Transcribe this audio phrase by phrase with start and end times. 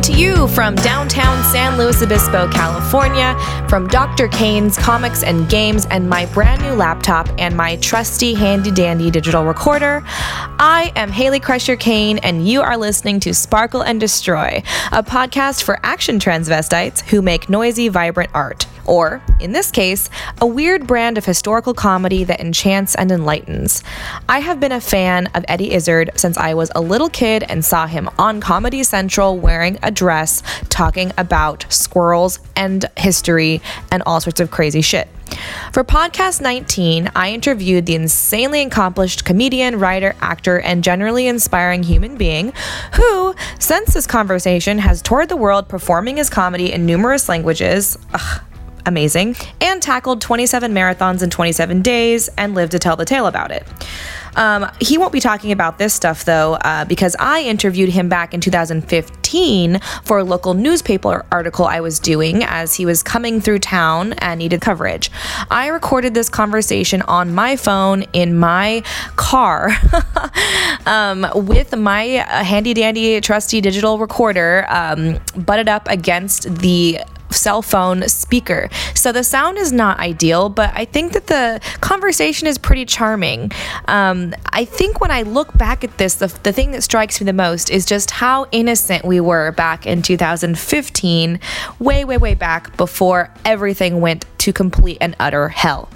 [0.00, 3.36] coming to you from downtown San Luis Obispo, California,
[3.68, 4.28] from Dr.
[4.28, 9.44] Kane's Comics and Games and my brand new laptop and my trusty handy dandy digital
[9.44, 10.02] recorder.
[10.06, 15.62] I am Haley Crusher Kane, and you are listening to Sparkle and Destroy, a podcast
[15.62, 18.66] for action transvestites who make noisy, vibrant art.
[18.90, 20.10] Or, in this case,
[20.40, 23.84] a weird brand of historical comedy that enchants and enlightens.
[24.28, 27.64] I have been a fan of Eddie Izzard since I was a little kid and
[27.64, 34.20] saw him on Comedy Central wearing a dress talking about squirrels and history and all
[34.20, 35.06] sorts of crazy shit.
[35.72, 42.16] For podcast 19, I interviewed the insanely accomplished comedian, writer, actor, and generally inspiring human
[42.16, 42.52] being
[42.94, 47.96] who, since this conversation, has toured the world performing his comedy in numerous languages.
[48.12, 48.42] Ugh,
[48.86, 53.50] amazing, and tackled 27 marathons in 27 days and lived to tell the tale about
[53.50, 53.66] it.
[54.36, 58.34] Um, he won't be talking about this stuff though, uh, because I interviewed him back
[58.34, 63.60] in 2015 for a local newspaper article I was doing as he was coming through
[63.60, 65.10] town and needed coverage.
[65.50, 68.82] I recorded this conversation on my phone in my
[69.16, 69.70] car
[70.86, 77.00] um, with my uh, handy dandy trusty digital recorder um, butted up against the
[77.30, 78.68] cell phone speaker.
[78.94, 83.52] So the sound is not ideal, but I think that the conversation is pretty charming.
[83.86, 87.24] Um, I think when I look back at this, the, the thing that strikes me
[87.24, 91.40] the most is just how innocent we were back in 2015,
[91.78, 95.88] way, way, way back before everything went to complete and utter hell.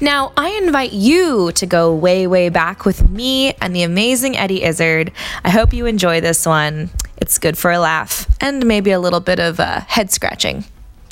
[0.00, 4.62] Now, I invite you to go way, way back with me and the amazing Eddie
[4.62, 5.12] Izzard.
[5.44, 6.90] I hope you enjoy this one.
[7.24, 10.62] It's good for a laugh and maybe a little bit of uh, head scratching.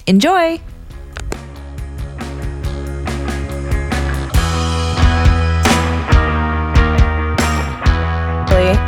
[0.06, 0.60] Enjoy!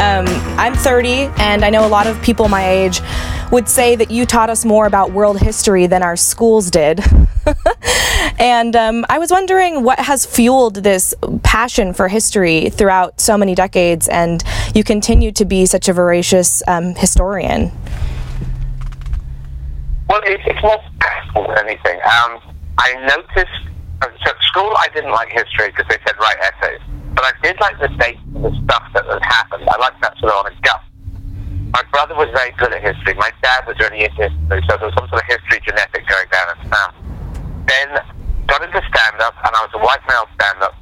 [0.01, 0.27] Um,
[0.59, 3.01] I'm 30, and I know a lot of people my age
[3.51, 7.01] would say that you taught us more about world history than our schools did.
[8.39, 13.55] and um, I was wondering what has fueled this passion for history throughout so many
[13.55, 14.43] decades, and
[14.75, 17.71] you continue to be such a voracious um, historian.
[20.09, 20.63] Well, it, it's
[21.35, 21.99] more than anything.
[22.05, 22.41] Um,
[22.79, 23.61] I noticed,
[24.03, 26.81] uh, so at school I didn't like history because they said write essays.
[27.15, 29.69] But I did like the dates and the stuff that had happened.
[29.69, 30.83] I liked that sort of on a gut.
[31.71, 33.15] My brother was very good at history.
[33.15, 36.29] My dad was really into history, so there was some sort of history genetic going
[36.31, 37.03] down in family.
[37.67, 37.89] Then
[38.47, 40.75] got into stand up, and I was a white male stand up,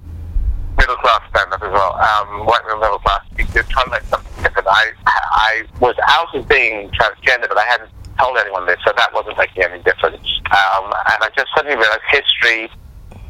[0.77, 1.97] middle class stand up as well.
[1.97, 3.25] Um, white male middle class.
[3.39, 4.69] You could try to make something different.
[4.69, 7.91] I I was out as being transgender, but I hadn't
[8.21, 10.21] told anyone this, so that wasn't making any difference.
[10.53, 12.69] Um, and I just suddenly realized history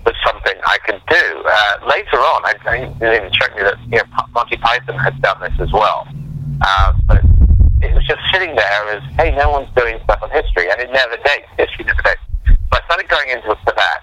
[0.05, 1.27] was something I could do.
[1.47, 5.15] Uh, later on, I, I didn't even check me that you know, Monty Python had
[5.23, 6.07] done this as well.
[6.61, 7.23] Uh, but
[7.83, 10.91] it was just sitting there as, hey, no one's doing stuff on history, and it
[10.91, 11.47] never dates.
[11.59, 12.23] History never dates.
[12.51, 14.03] So I started going into it for that.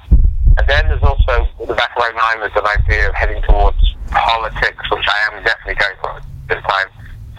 [0.60, 3.42] And then there's also, in the back of my mind, there's an idea of heading
[3.44, 3.80] towards
[4.12, 6.88] politics, which I am definitely going for this time.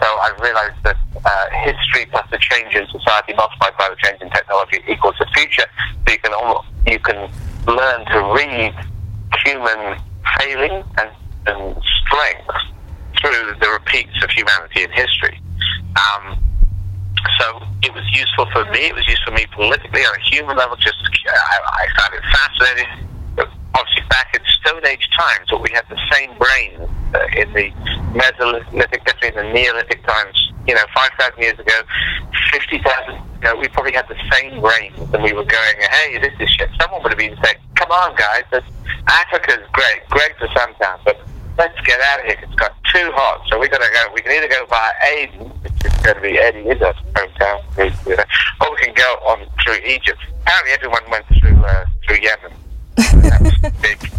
[0.01, 4.21] So I realized that uh, history plus the change in society multiplied by the change
[4.21, 5.65] in technology equals the future.
[6.05, 7.31] So you can almost, you can
[7.67, 8.73] learn to read
[9.45, 9.97] human
[10.37, 11.09] failing and,
[11.47, 12.51] and strength
[13.19, 15.39] through the repeats of humanity in history.
[15.95, 16.37] Um,
[17.39, 18.89] so it was useful for me.
[18.89, 20.75] It was useful for me politically on a human level.
[20.77, 20.97] Just
[21.27, 23.07] I, I found it fascinating.
[23.73, 26.89] Obviously, back in Stone Age times, we had the same brain
[27.35, 27.71] in the
[28.13, 30.51] Mesolithic, definitely in the Neolithic times.
[30.67, 31.81] You know, five thousand years ago,
[32.51, 36.33] fifty thousand know, we probably had the same brains and we were going, hey, this
[36.39, 36.69] is shit.
[36.79, 38.43] Someone would have been saying, come on, guys,
[39.07, 41.19] Africa's great, great for some town, but
[41.57, 42.37] let's get out of here.
[42.41, 43.45] It's got too hot.
[43.49, 46.21] So we're going to go, we can either go via Aden, which is going to
[46.21, 47.61] be Eddie our hometown,
[48.61, 50.19] or we can go on through Egypt.
[50.41, 52.53] Apparently everyone went through, uh, through Yemen.
[53.29, 54.11] that was a big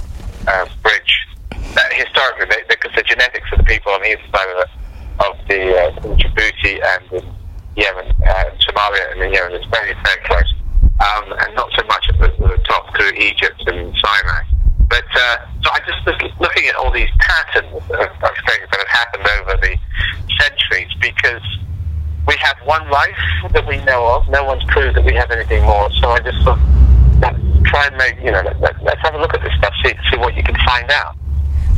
[0.48, 1.26] uh, bridge.
[1.74, 4.68] That historically, because the genetics of the people on the east side of the,
[5.24, 7.24] of the uh, Djibouti and
[7.74, 10.52] Yemen, uh, Somalia, and Yemen is very, very close.
[11.00, 14.42] Um, and not so much at the, the, top through Egypt and Sinai.
[14.88, 18.92] But uh, so I just look, looking at all these patterns of, things that have
[18.92, 19.74] happened over the
[20.38, 21.42] centuries because
[22.28, 23.16] we have one life
[23.52, 24.28] that we know of.
[24.28, 25.90] No one's proved that we have anything more.
[25.92, 26.60] So I just thought,
[27.22, 29.94] let's try and make, you know, let, us have a look at this stuff, see,
[30.10, 31.16] see what you can find out.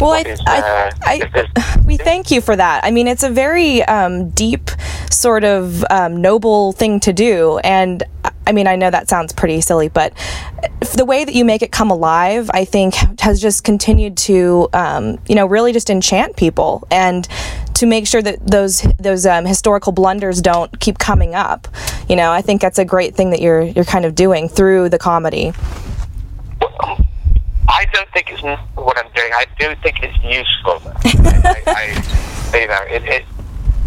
[0.00, 2.84] Well, I, is, uh, I, I, we thank you for that.
[2.84, 4.70] I mean, it's a very um, deep,
[5.10, 8.02] sort of um, noble thing to do, and
[8.46, 10.12] I mean, I know that sounds pretty silly, but
[10.96, 15.18] the way that you make it come alive, I think, has just continued to, um,
[15.26, 17.26] you know, really just enchant people and
[17.74, 21.68] to make sure that those those um, historical blunders don't keep coming up.
[22.08, 24.90] You know, I think that's a great thing that you're you're kind of doing through
[24.90, 25.52] the comedy.
[28.14, 28.42] I think it's
[28.76, 29.32] what I'm doing.
[29.34, 30.78] I do think it's useful.
[31.42, 33.24] I, I, you know, it, it,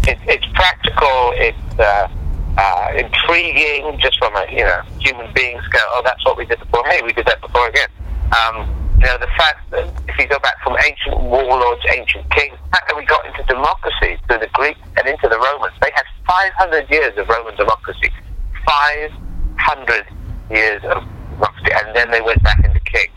[0.04, 1.32] it, it's practical.
[1.32, 2.12] It's uh,
[2.58, 5.88] uh, intriguing, just from a you know human being scale.
[5.96, 6.84] Oh, that's what we did before.
[6.88, 7.88] Hey, we did that before again.
[8.36, 8.68] Um,
[9.00, 12.68] you know, the fact that if you go back from ancient warlords, ancient kings, the
[12.76, 16.04] fact that we got into democracy through the Greeks and into the Romans, they had
[16.28, 18.12] 500 years of Roman democracy.
[18.66, 20.04] 500
[20.50, 21.00] years of
[21.32, 23.08] democracy, and then they went back into king.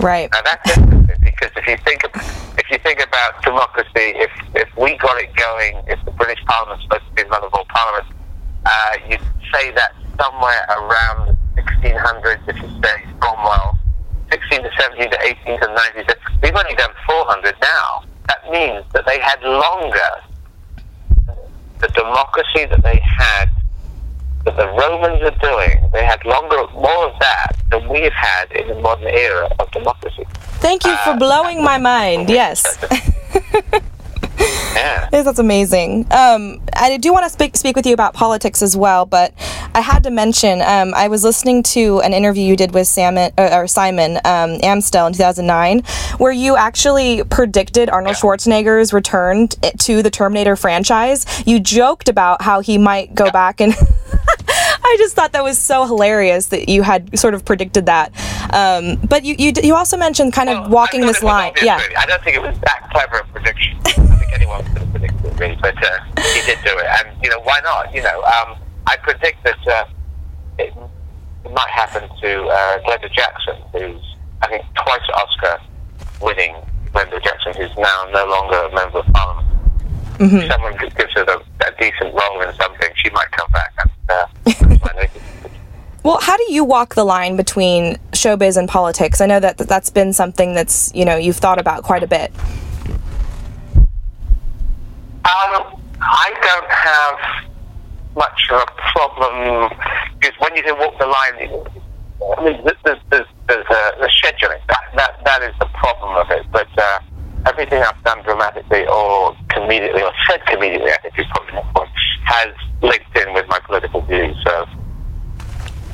[0.00, 0.30] Right.
[0.32, 2.10] Now that's interesting because if you think of,
[2.58, 6.84] if you think about democracy, if if we got it going, if the British Parliament's
[6.84, 8.14] supposed to be the mother of all parliaments,
[8.64, 9.20] uh, you'd
[9.52, 13.78] say that somewhere around 1600s, if you say Cromwell,
[14.30, 15.66] 16 to 17 to 18 to
[15.96, 16.04] 19.
[16.42, 18.04] We've only done 400 now.
[18.28, 20.10] That means that they had longer
[21.80, 23.50] the democracy that they had
[24.44, 28.52] that the Romans are doing, they had longer, more of that than we have had
[28.52, 30.24] in the modern era of democracy.
[30.60, 32.28] Thank you for uh, blowing my mind.
[32.28, 32.78] Yes.
[34.78, 35.08] Yeah.
[35.10, 36.06] That's amazing.
[36.12, 39.34] Um, I do want to speak, speak with you about politics as well, but
[39.74, 43.32] I had to mention um, I was listening to an interview you did with Simon,
[43.36, 45.82] uh, or Simon um, Amstell in 2009,
[46.18, 51.26] where you actually predicted Arnold Schwarzenegger's return to the Terminator franchise.
[51.46, 53.74] You joked about how he might go back and.
[54.88, 58.12] I just thought that was so hilarious that you had sort of predicted that.
[58.52, 61.52] Um, but you, you you also mentioned kind of well, walking this line.
[61.62, 61.80] Yeah.
[61.98, 65.26] I don't think it was that clever a prediction I think anyone could have predicted
[65.26, 65.98] it, really, but uh,
[66.32, 66.86] he did do it.
[66.98, 67.94] And, you know, why not?
[67.94, 68.56] You know, um,
[68.86, 69.84] I predict that uh,
[70.58, 70.72] it,
[71.44, 75.60] it, might happen to uh, Glenda Jackson, who's, I think, twice Oscar
[76.20, 76.56] winning
[76.92, 79.48] Glenda Jackson, who's now no longer a member of parliament.
[80.18, 80.50] Mm-hmm.
[80.50, 83.72] Someone gives her a, a, decent role in something, she might come back.
[86.04, 89.20] Well, how do you walk the line between showbiz and politics?
[89.20, 92.32] I know that that's been something that's you know you've thought about quite a bit.
[95.24, 97.48] Um, I don't have
[98.16, 99.70] much of a problem
[100.18, 101.34] because when you can walk the line,
[102.38, 104.60] I mean, there's, there's, there's scheduling.
[104.68, 106.46] That, that, that is the problem of it.
[106.50, 107.00] But uh,
[107.46, 111.90] everything I've done dramatically or comedically, or said comedically, I think is probably more point,
[112.24, 112.48] has
[112.82, 114.36] linked in with my political views.
[114.44, 114.66] So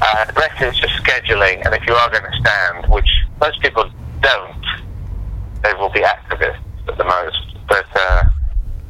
[0.05, 1.65] uh, the rest is just scheduling.
[1.65, 3.09] And if you are going to stand, which
[3.41, 3.91] most people
[4.21, 4.65] don't,
[5.63, 7.57] they will be activists at the most.
[7.69, 8.25] But uh,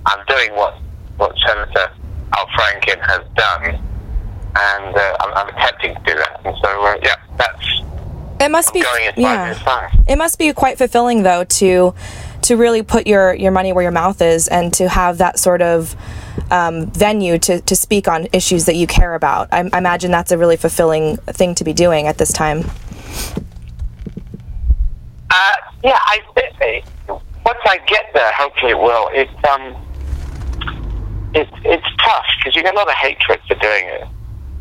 [0.06, 0.76] I'm doing what
[1.16, 1.92] what Senator
[2.36, 3.80] Al Franken has done,
[4.56, 6.40] and uh, I'm, I'm, attempting to do that.
[6.44, 7.82] And so, uh, yeah, that's.
[8.40, 8.84] It must be
[9.16, 9.90] yeah.
[10.08, 11.94] It must be quite fulfilling though to
[12.42, 15.62] to really put your your money where your mouth is and to have that sort
[15.62, 15.94] of
[16.50, 19.48] um, venue to, to speak on issues that you care about.
[19.52, 22.64] I, I imagine that's a really fulfilling thing to be doing at this time.
[25.30, 26.84] Uh, yeah, I, it,
[27.44, 29.08] once I get there, hopefully it will.
[29.12, 29.76] It um,
[31.34, 34.08] it's it's tough because you get a lot of hatred for doing it.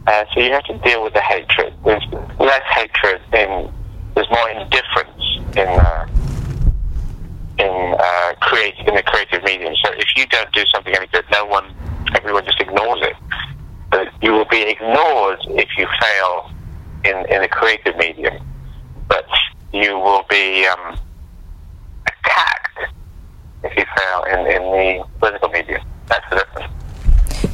[0.08, 1.74] Uh, so you have to deal with the hatred.
[1.86, 2.04] There's
[2.40, 3.72] less hatred in
[4.16, 6.08] there's more indifference in uh,
[7.60, 9.74] in uh, create in the creative medium.
[9.84, 11.72] So if you don't do something any good, no one,
[12.16, 13.16] everyone just ignores it.
[13.92, 16.52] But you will be ignored if you fail
[17.04, 18.34] in in a creative medium,
[19.08, 19.26] but
[19.72, 20.98] you will be um,
[22.08, 22.94] attacked
[23.64, 25.82] if you fail in in the political medium.
[26.08, 26.43] That's the.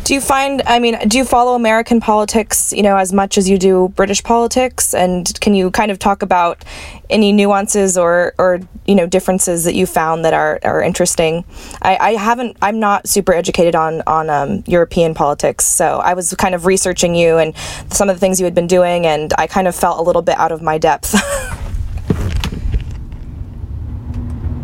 [0.09, 3.47] Do you find, I mean, do you follow American politics, you know, as much as
[3.47, 4.95] you do British politics?
[4.95, 6.65] And can you kind of talk about
[7.11, 11.45] any nuances or, or you know, differences that you found that are, are interesting?
[11.83, 15.63] I, I haven't, I'm not super educated on, on um, European politics.
[15.65, 17.55] So I was kind of researching you and
[17.91, 20.23] some of the things you had been doing, and I kind of felt a little
[20.23, 21.13] bit out of my depth.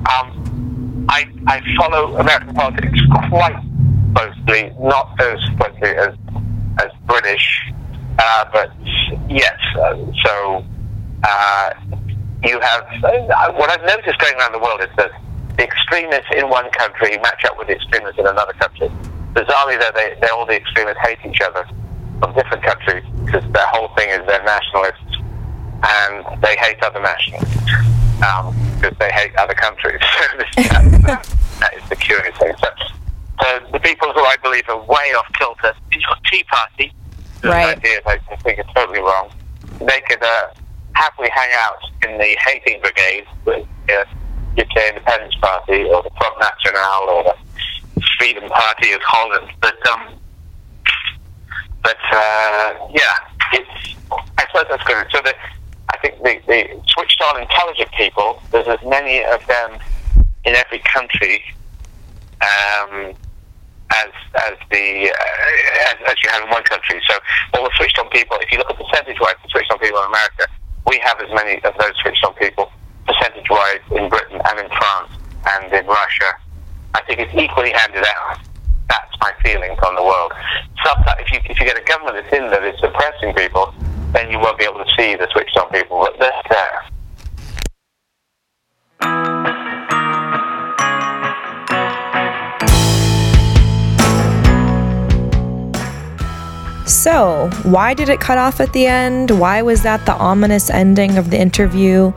[0.09, 2.99] um, I, I follow American politics
[3.29, 3.74] quite
[4.15, 6.15] closely, not as closely as
[6.79, 7.71] as British,
[8.19, 8.71] uh, but
[9.29, 9.59] yes.
[9.77, 10.65] Uh, so
[11.23, 11.69] uh,
[12.43, 15.11] you have uh, what I've noticed going around the world is that
[15.57, 18.89] the extremists in one country match up with the extremists in another country.
[19.33, 21.65] Bizarrely, though, they, they all the extremists hate each other
[22.19, 25.15] from different countries because their whole thing is they're nationalists
[25.83, 27.55] and they hate other nationalists
[28.15, 29.99] because um, they hate other countries.
[30.55, 31.27] that,
[31.59, 32.53] that is the curious thing.
[32.59, 32.69] So,
[33.41, 36.91] so the people who I believe are way off kilter your Tea Party,
[37.43, 37.77] right.
[37.77, 39.31] ideas I think are totally wrong.
[39.79, 40.47] They could uh,
[40.93, 44.05] happily hang out in the hating brigade with uh,
[44.57, 50.15] UK Independence Party or the Front National or the Freedom Party of Holland, but um,
[51.83, 53.15] but uh, yeah,
[53.53, 53.95] it's
[54.37, 55.05] I suppose that's good.
[55.11, 55.33] So the,
[55.93, 59.79] I think the, the switched on intelligent people, there's as many of them
[60.45, 61.43] in every country
[62.41, 63.13] um,
[64.03, 64.11] as
[64.49, 67.01] as the uh, as, as you have in one country.
[67.07, 67.15] So
[67.53, 69.99] all the switched on people, if you look at percentage wise, the switched on people
[69.99, 70.47] in America,
[70.87, 72.71] we have as many of those switched on people
[73.05, 75.11] percentage wise in Britain and in France
[75.55, 76.31] and in Russia.
[76.93, 78.39] I think it's equally handed out.
[78.89, 80.33] That's my feeling on the world.
[80.83, 83.73] Sometimes, if you if you get a government that's in there that's suppressing people,
[84.13, 85.99] then you won't be able to see the switched on people.
[85.99, 86.94] But they're there.
[96.85, 99.31] So, why did it cut off at the end?
[99.31, 102.13] Why was that the ominous ending of the interview?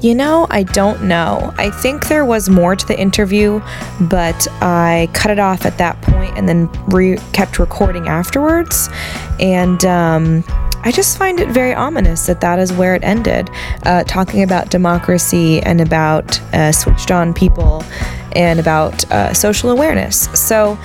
[0.00, 1.54] You know, I don't know.
[1.56, 3.62] I think there was more to the interview,
[3.98, 8.90] but I cut it off at that point and then re- kept recording afterwards.
[9.38, 10.44] And, um,
[10.82, 13.50] I just find it very ominous that that is where it ended,
[13.84, 17.84] uh, talking about democracy and about uh, switched on people
[18.32, 20.28] and about uh, social awareness.
[20.32, 20.78] So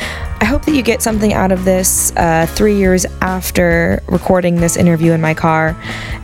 [0.45, 4.77] I hope that you get something out of this uh, three years after recording this
[4.77, 5.75] interview in my car.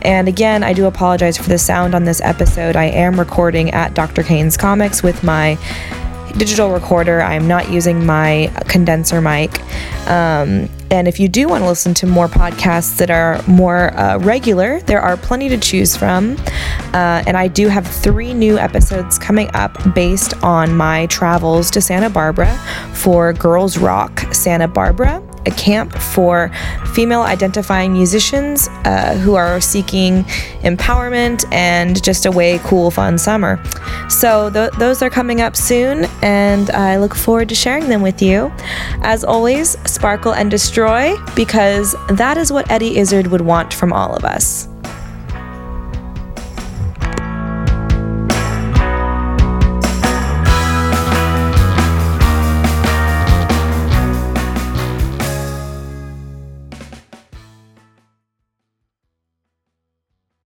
[0.02, 2.76] And again, I do apologize for the sound on this episode.
[2.76, 4.22] I am recording at Dr.
[4.22, 5.58] Kane's Comics with my
[6.38, 7.20] digital recorder.
[7.20, 9.60] I'm not using my condenser mic.
[10.08, 14.18] Um, and if you do want to listen to more podcasts that are more uh,
[14.18, 16.36] regular, there are plenty to choose from.
[16.92, 21.80] Uh, and I do have three new episodes coming up based on my travels to
[21.80, 22.54] Santa Barbara
[22.92, 26.50] for Girls Rock Santa Barbara a camp for
[26.92, 30.24] female identifying musicians uh, who are seeking
[30.62, 33.62] empowerment and just a way cool, fun summer.
[34.08, 38.20] So, th- those are coming up soon, and I look forward to sharing them with
[38.22, 38.52] you.
[39.02, 44.14] As always, sparkle and destroy because that is what Eddie Izzard would want from all
[44.14, 44.68] of us.